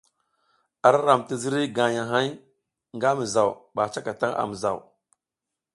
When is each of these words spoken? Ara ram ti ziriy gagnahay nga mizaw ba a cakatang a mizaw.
Ara 0.87 0.99
ram 1.07 1.21
ti 1.27 1.35
ziriy 1.41 1.67
gagnahay 1.75 2.27
nga 2.95 3.09
mizaw 3.17 3.49
ba 3.75 3.81
a 3.87 3.91
cakatang 3.93 4.35
a 4.41 4.43
mizaw. 4.51 4.77